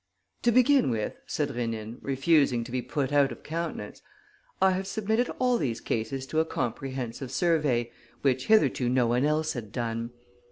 [0.41, 4.01] "To begin with," said Rénine, refusing to be put out of countenance,
[4.59, 7.91] "I have submitted all these cases to a comprehensive survey,
[8.23, 10.09] which hitherto no one else had done.